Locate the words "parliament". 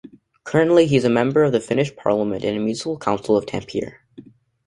1.95-2.43